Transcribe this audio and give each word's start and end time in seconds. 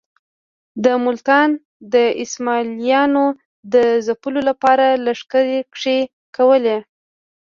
د 0.83 0.85
ملتان 1.05 1.49
د 1.93 1.95
اسماعیلیانو 2.23 3.25
د 3.73 3.75
ځپلو 4.05 4.41
لپاره 4.49 4.85
لښکرکښۍ 5.05 5.99
کولې. 6.35 6.77